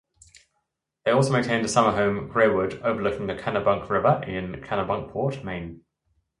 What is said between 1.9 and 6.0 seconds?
home, "Greywood", overlooking the Kennebunk River in Kennebunkport, Maine.